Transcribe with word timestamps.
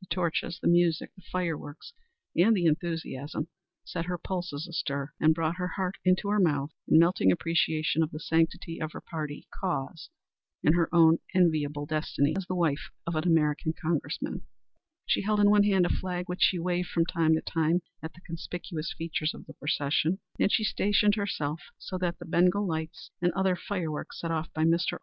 The 0.00 0.06
torches, 0.06 0.58
the 0.62 0.68
music, 0.68 1.10
the 1.14 1.22
fireworks 1.30 1.92
and 2.34 2.56
the 2.56 2.64
enthusiasm 2.64 3.48
set 3.84 4.06
her 4.06 4.16
pulses 4.16 4.66
astir 4.66 5.12
and 5.20 5.34
brought 5.34 5.56
her 5.56 5.68
heart 5.68 5.96
into 6.02 6.30
her 6.30 6.40
mouth 6.40 6.70
in 6.88 6.98
melting 6.98 7.30
appreciation 7.30 8.02
of 8.02 8.10
the 8.10 8.18
sanctity 8.18 8.80
of 8.80 8.92
her 8.92 9.02
party 9.02 9.46
cause 9.52 10.08
and 10.64 10.74
her 10.74 10.88
own 10.94 11.18
enviable 11.34 11.84
destiny 11.84 12.34
as 12.38 12.46
the 12.46 12.54
wife 12.54 12.90
of 13.06 13.16
an 13.16 13.24
American 13.24 13.74
Congressman. 13.78 14.40
She 15.04 15.20
held 15.20 15.40
in 15.40 15.50
one 15.50 15.64
hand 15.64 15.84
a 15.84 15.90
flag 15.90 16.26
which 16.26 16.40
she 16.40 16.58
waved 16.58 16.88
from 16.88 17.04
time 17.04 17.34
to 17.34 17.42
time 17.42 17.82
at 18.02 18.14
the 18.14 18.22
conspicuous 18.22 18.94
features 18.96 19.34
of 19.34 19.44
the 19.44 19.52
procession, 19.52 20.20
and 20.40 20.50
she 20.50 20.64
stationed 20.64 21.16
herself 21.16 21.60
so 21.76 21.98
that 21.98 22.18
the 22.18 22.24
Bengal 22.24 22.66
lights 22.66 23.10
and 23.20 23.30
other 23.34 23.56
fireworks 23.56 24.20
set 24.22 24.30
off 24.30 24.50
by 24.54 24.54
Mr. 24.54 24.54
Parsons's 24.54 24.54
hired 24.54 24.54
man 24.54 24.54
should 24.54 24.54
throw 24.54 24.54
her 24.54 24.54
figure 24.54 24.64
into 24.64 24.64
conspicuous 24.64 24.92
relief. 24.92 24.94